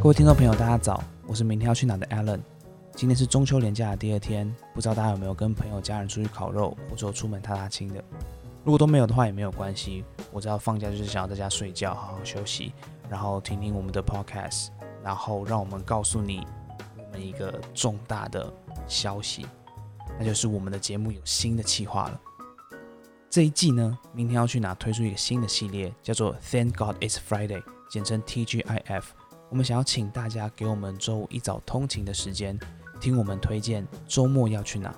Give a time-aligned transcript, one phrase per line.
[0.00, 2.38] 各位听众朋友，大家早，我是明天要去哪的 Allen。
[2.94, 8.02] 今天是中秋连假的第二天，不知道大家有没有跟朋友、家人出去烤肉，或者出门踏踏青的？
[8.64, 10.04] 如果都没有的话，也没有关系。
[10.30, 12.72] 我知道放假就是想要在家睡觉，好好休息，
[13.10, 14.68] 然后听听我们的 Podcast，
[15.02, 16.46] 然后让我们告诉你
[16.96, 18.48] 我们一个重大的
[18.86, 19.46] 消息，
[20.16, 22.20] 那就是我们的节目有新的企划了。
[23.28, 29.02] 这一季呢，明天要去哪推出一个新的系列，叫做 Thank God It's Friday，简称 TGIF。
[29.50, 32.58] 我们想要请大家给我们周五一早通勤的时间，
[33.00, 34.94] 听我们推荐周末要去哪。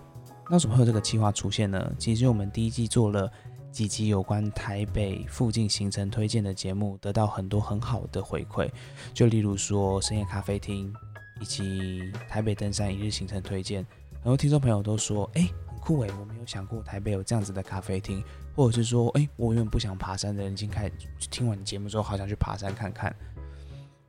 [0.51, 1.93] 那怎么会有这个计划出现呢？
[1.97, 3.31] 其实我们第一季做了
[3.71, 8.69] 几集有关台北附近行程推荐的节目，得到很多很好的回馈。
[9.15, 10.93] 就例如说深夜咖啡厅，
[11.41, 18.21] 以及台北登山一日行程推荐，很多听众朋友都说，哎，很酷诶，我没有想过台北有这样子的咖啡厅，
[18.57, 20.91] 或者是说，哎，我永远不想爬山的人，已经开
[21.31, 23.15] 听完节目之后，好想去爬山看看。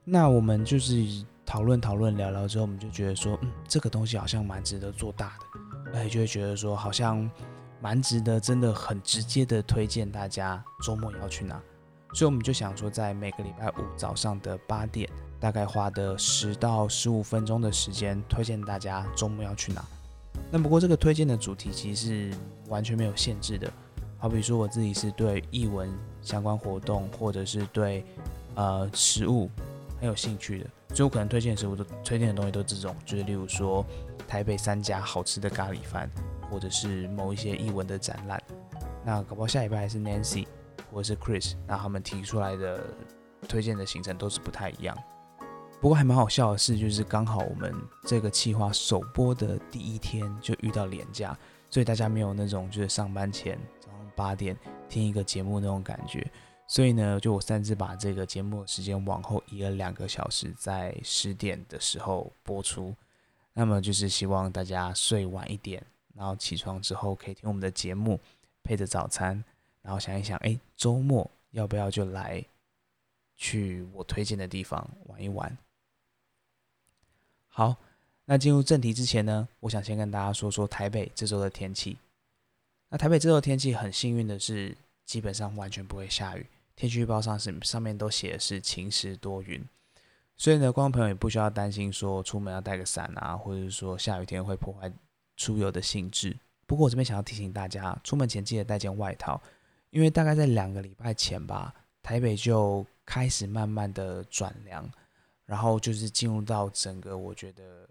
[0.03, 1.05] 那我们就是
[1.45, 7.29] 讨论讨论聊聊之后，我们就觉得说，嗯，这个东西好像蛮值得做大的，而且就会觉得说，好像
[7.79, 11.61] 蛮值得，真的很直接的推荐大家周末要去哪。
[12.13, 15.07] 所以我们就想说，在每个礼拜五早上的八点，
[15.39, 19.85] 大概花的十到十五分钟的时间，推荐大家周末要去哪。
[20.49, 22.37] 那不过这个推荐的主题其实是
[22.69, 23.71] 完全没有限制的，
[24.17, 25.89] 好比说我自己是对译文
[26.21, 28.03] 相关活动，或者是对
[28.55, 29.47] 呃食物。
[30.01, 33.85] 很有兴趣的，所以我可能推荐的食物都推荐的东西都是这种，就是例如说
[34.27, 36.09] 台北三家好吃的咖喱饭，
[36.49, 38.41] 或者是某一些译文的展览。
[39.05, 40.47] 那搞不好下礼拜是 Nancy
[40.91, 42.83] 或者是 Chris，那他们提出来的
[43.47, 44.97] 推荐的行程都是不太一样。
[45.79, 47.71] 不过还蛮好笑的是，就是刚好我们
[48.03, 51.37] 这个企划首播的第一天就遇到廉价，
[51.69, 54.57] 所以大家没有那种就是上班前早上八点
[54.89, 56.27] 听一个节目那种感觉。
[56.71, 62.95] 所以呢，就我擅自把这个节目的时间往后移了两个小时，在十点的时候播出。
[63.51, 68.17] 那么就是希望大家睡晚一点，然后起床之后可以听我们的节目，
[68.63, 69.43] 配着早餐，
[69.81, 72.41] 然后想一想，哎，周末要不要就来
[73.35, 75.57] 去我推荐的地方玩一玩？
[77.49, 77.75] 好，
[78.23, 81.97] 那进入正题之前呢，我想先跟大家说说台北这周的天气。
[82.87, 86.45] 那台北这周天气很幸运的是，基本上完全不会下雨。
[86.81, 89.63] 天气预报上是上面都写的是晴时多云，
[90.35, 94.91] 所以呢，观众朋友也不需要担心说出门要带个伞啊，或者是说下雨天会破坏
[95.37, 96.35] 出游的兴致。
[96.65, 99.39] 不过我这边想要提醒大家，出门前记得带件外套，
[99.91, 101.71] 因为大概在两个礼拜前吧，
[102.01, 104.91] 台北就开始慢慢的转凉，
[105.45, 107.87] 然后就是进入到整个我觉得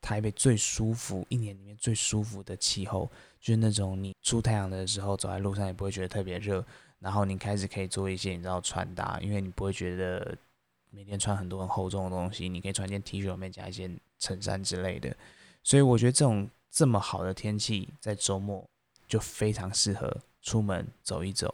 [0.00, 6.64] 台北最舒服一年里面最舒服的气候，就是那种你出太阳的时候走在路上也不会觉得特别热。
[7.02, 10.38] 然后你开始可以做一些你知道穿搭，因为你不会觉得
[10.90, 15.14] 每天穿很多很厚重的东西，你可以穿件 T 恤，里面加一件衬衫之类的。
[15.64, 18.64] 所以我觉得这种这么好的天气，在周末
[19.08, 21.52] 就非常适合出门走一走。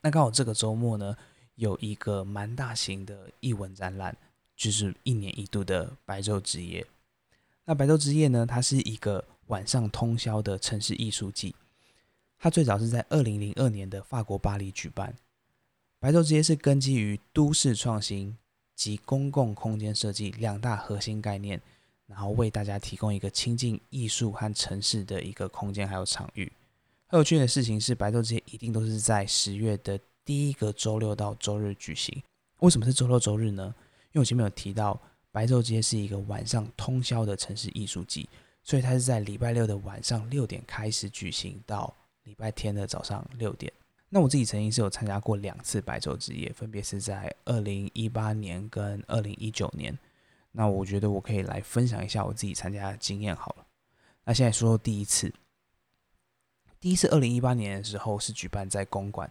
[0.00, 1.16] 那刚好这个周末呢，
[1.54, 4.16] 有一个蛮大型的艺文展览，
[4.56, 6.84] 就是一年一度的白昼之夜。
[7.64, 11.54] 那白昼之夜呢，它是一个晚上通宵的城市艺术季。
[12.44, 15.16] 它最早是在二零零二年的法国巴黎举办。
[15.98, 18.36] 白昼之夜是根基于都市创新
[18.76, 21.58] 及公共空间设计两大核心概念，
[22.06, 26.52] 然后为大家提供一个亲近艺术和城市的一个空间还有场域。
[27.06, 32.22] 很有趣的事情是，白昼之夜一定都是在十月的第一个周六到周日举行。
[32.58, 33.74] 为什么是周六周日呢？
[34.12, 35.00] 因为我前面有提到，
[35.32, 38.28] 白昼之夜是一个晚上通宵的城市艺术季，
[38.62, 41.96] 所以它是在礼拜六的晚上六点开始举行到。
[42.24, 43.70] 礼拜天的早上六点，
[44.08, 49.96] 那我自己曾经是有参加过两次白昼之夜，分别是在二零一八年跟二零一九年。
[50.50, 53.66] 那我觉得我可以来分享一下我自己参加的经验好了。
[54.24, 55.30] 那现在说说第一次，
[56.80, 59.30] 第一次二零一八年的时候是举办在公馆。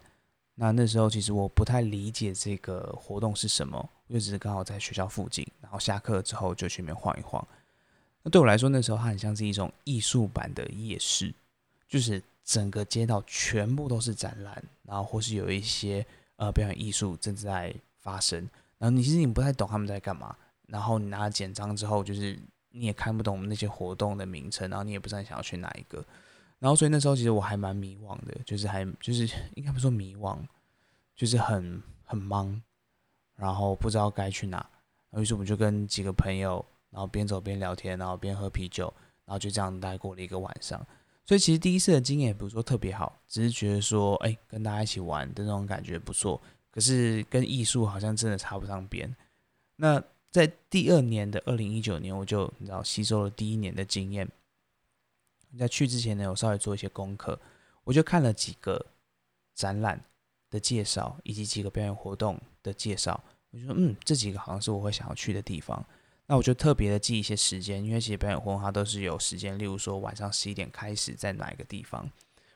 [0.53, 7.43] 那那时候其实我不太理解这个活动是什么，我就只是刚好在学校附近，然后下课之后就去那边晃一晃。
[8.21, 11.33] 那对我来说，那时候它很像是一种艺术版的夜市，
[11.87, 12.21] 就是。
[12.43, 16.05] 整个街道全部都是展览，然后或是有一些
[16.35, 18.39] 呃表演艺术正在发生，
[18.77, 20.35] 然后你其实你不太懂他们在干嘛，
[20.67, 22.37] 然后你拿了简章之后，就是
[22.71, 26.03] 你也看不懂那些活动的名称，然后你也不知道想要去哪一个，
[26.59, 30.37] 然后所以那时候其实我还蛮迷惘的，就是还就是应该不说迷惘，
[31.15, 32.61] 就是很很忙，
[33.35, 34.57] 然后不知道该去哪，
[35.09, 38.93] 然后于是我们就跟几个朋友，然后边走边聊天，然后边喝啤酒，
[39.25, 40.85] 然后就这样待过了一个晚上。
[41.25, 46.41] 所以其实第一次的经验也不是说特别好，只是觉得说，哎，跟大家一起玩的那种感觉不错。
[46.69, 49.15] 可是跟艺术好像真的插不上边。
[49.75, 54.27] 那在第二年的二零一九年，我就你知道吸收了第一年的经验。
[55.57, 57.39] 在去之前呢，我稍微做一些功课，
[57.83, 58.83] 我就看了几个
[59.53, 60.03] 展览
[60.49, 63.23] 的介绍，以及几个表演活动的介绍。
[63.51, 65.85] 我就说，嗯，这几个好像是我会想要去的地方。
[66.25, 72.09] 那我就特别的记一些时间，因为其实表演活动它都是有时间，例如说晚上十一点开始在哪一个地方，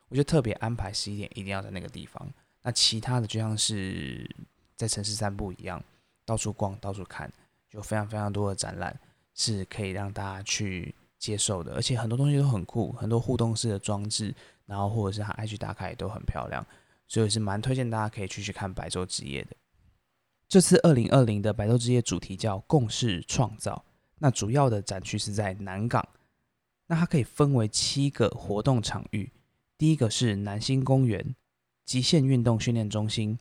[0.10, 2.28] 我就特别安排十一点一定要在那个地方。
[2.62, 4.30] 那其他的就像是
[4.75, 5.84] 在城市散步一样，
[6.25, 7.31] 到处逛，到处看，
[7.72, 8.98] 有非常非常多的展览
[9.34, 10.94] 是可以让大家去。
[11.19, 14.31] 接受的，而且很多东西都很酷，很多互动式的装置，
[14.68, 16.64] 然后或者是它 IG 打卡也都很漂亮，
[17.08, 19.56] 所以是蛮推荐大家可以去去看白昼之夜的。
[20.47, 23.83] 这次二零二零的白昼之夜主题叫共事创造，
[24.19, 26.07] 那主要的展区是在南港，
[26.88, 29.31] 那它可以分为七个活动场域，
[29.77, 31.35] 第一个是南星公园、
[31.85, 33.38] 极限运动训练中心、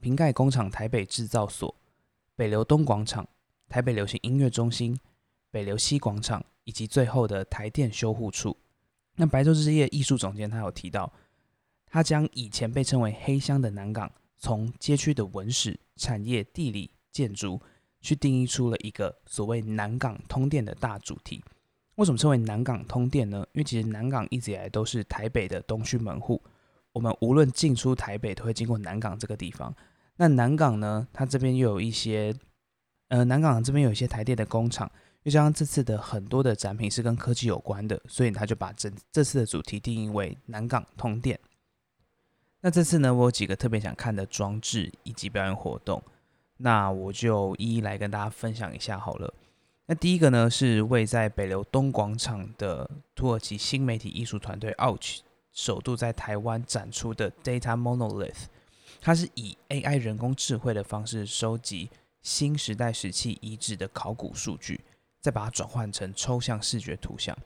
[0.00, 1.74] 瓶盖工厂台北制造所、
[2.34, 3.28] 北流东广场、
[3.68, 4.98] 台北流行音乐中心、
[5.50, 6.44] 北流西广场。
[6.64, 8.56] 以及最后的台电修护处。
[9.16, 11.12] 那白昼之夜艺术总监他有提到，
[11.86, 17.60] 他将以前被称为黑箱的南港，从街区的文史、产业、地理、建筑，
[18.00, 21.44] 去定义出了一个所谓南港通电的大主题。
[21.96, 23.46] 为什么称为南港通电呢？
[23.52, 26.42] 因为其实南港一直以来都是台北的东区门户，
[26.92, 29.74] 我们无论进出台北都会经过南港这个地方。
[30.16, 32.34] 那南港呢，它这边又有一些，
[33.08, 34.90] 呃，南港这边有一些台电的工厂。
[35.24, 41.38] 又加上这次的很多的展品是跟科技有关的，所以他就把这这次的主题定义为南港通电。
[42.60, 46.02] 那这次呢，我有几个特别想看的装置以及表演活动，
[46.58, 49.32] 那我就一一来跟大家分享一下好了。
[49.86, 55.20] 那第一个呢，是位在北流东广场的土耳其新媒体艺术团队 Ouch
[55.52, 58.44] 首度在台湾展出的 Data Monolith，
[59.00, 61.90] 它是以 AI 人工智慧的方式收集
[62.22, 64.80] 新时代时期遗址的考古数据。
[65.22, 67.36] 再把它转换成抽象视觉图像，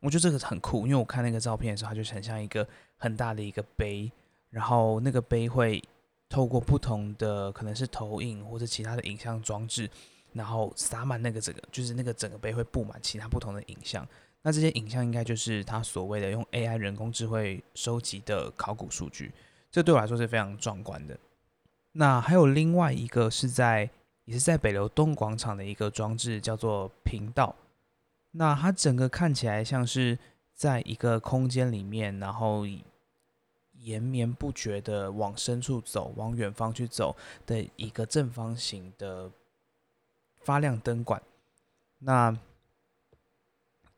[0.00, 2.66] 我觉得这个很酷，因为我看那个照片的时候，它就很像一个
[2.96, 4.10] 很大的一个碑，
[4.50, 5.82] 然后那个杯会
[6.28, 9.90] 透过不同的可能是投影或者其他的影像装置，
[10.32, 14.06] 然后洒满那个整个，就是那个整个杯会布满其他不同的影像。
[14.42, 19.32] 那这些影像应该就是他所谓的用 AI 人工智慧收集的考古数据，
[19.70, 21.18] 这对我来说是非常壮观的。
[21.92, 23.90] 那还有另外一个是在。
[24.24, 27.56] 也是在北流东广场的一个装置，叫做频道。
[28.32, 30.18] 那它整个看起来像是
[30.52, 32.66] 在一个空间里面，然后
[33.88, 39.30] 延绵不绝的往深处走，往远方去走的一个正方形的
[40.40, 41.22] 发亮灯管。
[42.00, 42.36] 那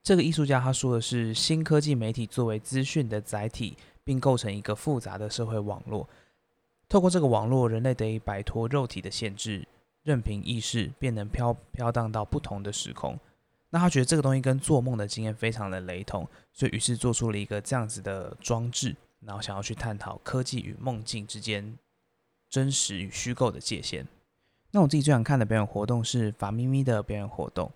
[0.02, 6.08] 这个艺术家他说的是，新科技媒体作为资讯的载体，并构成一个复杂的社会网络。
[6.88, 9.66] 透过这个网络，人类得以摆脱肉体的限制。
[10.02, 13.20] 任凭意识便能飘飘荡到不同的时空，
[13.68, 21.78] 那他觉得这个东西跟做梦的经验非常的雷同，所以于是做出了一个这样子的装置，然后想要去探讨科技与梦境之间
[22.48, 24.06] 真实与虚构的界限。
[24.70, 27.70] 那我自己最想看的表演活动是法咪咪的表演活动，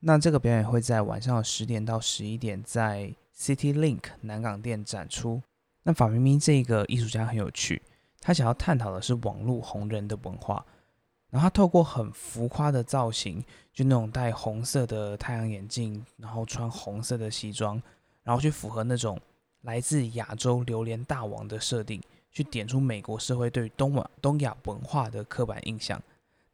[0.00, 5.42] 那这个表演会在晚上十点到十一点在 City Link 南港店展出。
[5.82, 7.82] 那法咪咪这个艺术家很有趣，
[8.20, 10.64] 他想要探讨的是网络红人的文化。
[11.28, 17.82] 然后他透过很浮夸的造型，就那种戴红色的太阳眼镜，然后穿红色的西装，
[18.22, 19.18] 然后去符合那种
[19.62, 22.00] 来自亚洲榴莲大王的设定，
[22.30, 26.00] 去点出美国社会对东亚东亚文化的刻板印象，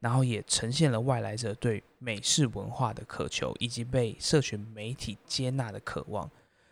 [0.01, 6.31] 然后也呈现了外来者对美式文化的渴求，以及被社群媒体接纳的渴望。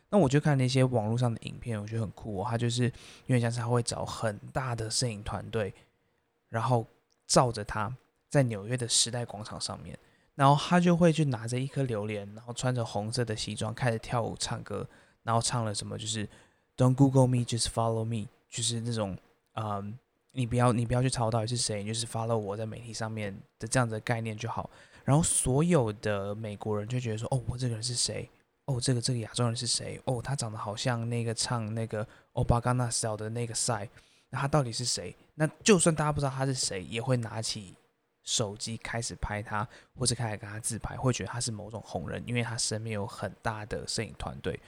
[0.08, 2.46] 那我就看那些网络上的影片，我觉得很酷哦。
[2.48, 2.84] 他就是
[3.26, 5.74] 因为像是他会找很大的摄影团队，
[6.48, 6.86] 然后。
[7.28, 7.92] 照着他
[8.28, 9.98] 在纽约的时代广场上面，
[10.36, 14.88] 然后他就会去拿着一颗榴莲，然后穿着红色的西装开始跳舞唱歌，
[15.26, 16.26] 然后唱了什么就是
[16.76, 19.18] Don't Google me, just follow me，就是那种
[19.54, 19.98] 嗯，
[20.30, 24.70] 你不要你不要去查我到底是谁，你就是 follow 我在媒体上面的这样的概念就好。
[25.04, 28.30] 然后所有的美国人就觉得说，哦，我这个人是谁？
[28.66, 30.00] 哦，这个这个亚洲人是谁？
[30.04, 33.88] 哦，他长得好像那个唱那个 Obama Style 的那个赛。
[34.28, 35.14] 那他到底是谁？
[35.36, 37.76] 那就算大家不知道他是谁，也会拿起
[38.24, 39.66] 手机开始拍他，
[39.96, 44.58] 或者开始跟他自拍，会觉得他是某种红人，因为他身边有很大的摄影团队。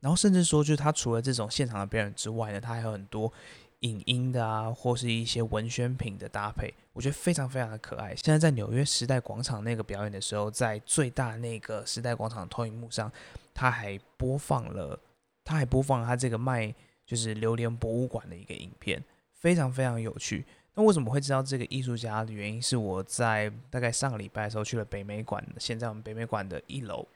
[0.00, 3.32] 然后甚至说，就是他除了这种现场的表演之外呢，他还有很多
[3.80, 8.14] 影音的啊，或是一些文宣品的搭配，我觉得非常非常的可爱。
[8.16, 13.10] 现在在纽约时代广场那个表演的时候，在最大那个时代广场投影幕上，
[13.52, 14.98] 他还播放了，
[15.44, 16.74] 他还播放了他这个卖。
[17.08, 19.02] 就是榴莲博物馆的一个影片，
[19.32, 20.44] 非常非常有趣。
[20.74, 22.60] 那为什么会知道这个艺术家的原因？
[22.60, 27.08] 是我在大概上个礼拜的时候去了北美馆，现在我们北美馆的一楼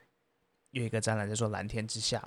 [0.71, 2.19] 有一个展览叫做《蓝天之下》，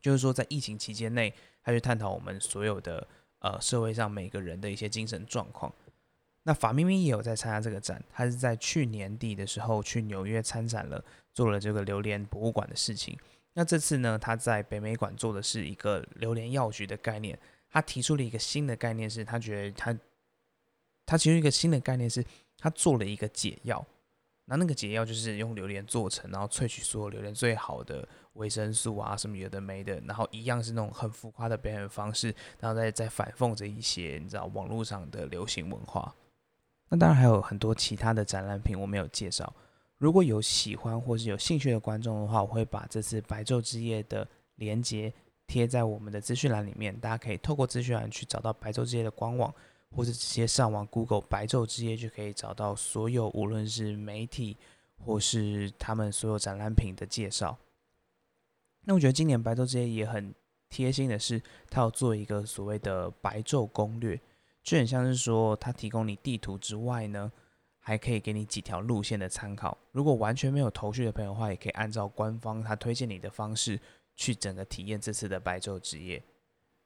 [0.00, 3.06] 就是说在疫情期间内，他去探讨我们所有的
[3.40, 5.72] 呃社会上每个人的一些精神状况。
[6.42, 11.04] 那法咪咪也有在参加这个展，他是在去年底的时候去纽约参展了，
[11.34, 13.18] 做了这个榴莲博物馆的事情。
[13.52, 17.38] 那这次呢，他在北美馆做的是一个榴莲药局的概念。
[17.72, 19.96] 他提出了一个新的概念，是他觉得他
[21.06, 22.24] 他提出一个新的概念，是
[22.56, 23.86] 他做了一个解药。
[24.50, 36.12] 那那个解药就是用榴莲做成，然后萃取所有榴莲最好的维生素啊，什么有的没的，然后一样是那种很浮夸的表演方式，然后再再反讽着一些你知道网络上的流行文化。
[36.88, 39.54] 那当然还有很多其他的展览品我没有介绍。
[39.98, 44.26] 如果有喜欢或是有兴趣的观众的话，我会把这次白昼之夜的
[44.56, 45.12] 连接
[45.46, 49.54] 贴在我们的资讯栏里面，大家可以透过资讯栏去找到白昼之夜的官网，
[49.94, 54.56] 或者直接上网 Google 白昼之夜就可以找到所有无论是媒体
[54.98, 57.58] 或是他们所有展览品的介绍。
[58.82, 60.34] 那我觉得今年白昼之夜也很
[60.68, 64.20] 贴心的是，它要做一个所谓的白昼攻略。
[64.62, 67.32] 就很像是说，它提供你地图之外呢，
[67.78, 69.76] 还可以给你几条路线的参考。
[69.90, 73.80] 如果完全没有头绪的朋友的话，也可以按照官方他推荐你的方式
[74.14, 76.22] 去整个体验这次的白昼之夜。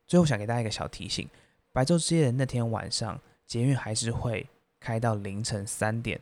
[0.07, 1.29] 最后想给大家一个小提醒：
[1.75, 6.21] 白昼之夜的那天晚上，捷运还是会开到凌晨三点。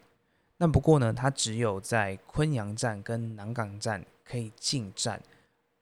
[0.57, 5.23] 那不过呢，它只有在昆阳站跟南港站可以进站，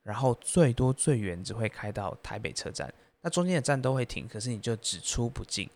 [0.03, 2.93] 然后最多最远只会开到台北车站。
[3.21, 5.71] 那中间的站都会停，可是你就只出不进，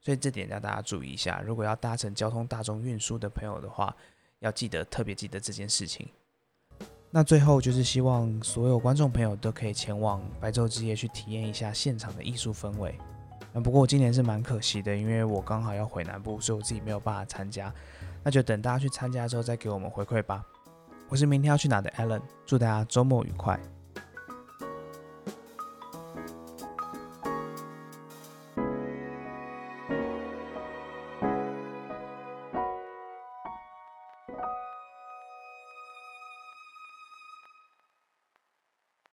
[0.00, 1.40] 所以这点要大家注意一下。
[1.46, 3.94] 如果要搭乘交通大众运输的朋友的话，
[4.40, 6.08] 要记得特别记得这件事情。
[7.12, 12.98] 那最后就是希望所有观众朋友都可以前往白昼之夜去体验一下现场的艺术氛围。
[13.62, 17.72] 不过今年是蛮可惜的，因为我刚好要回南部，所以我自己没有办法参加。
[18.22, 20.44] 那就等大家去参加之后再给我们回馈吧。
[21.08, 23.58] 我是明天要去哪的 Allen，祝大家周末愉快。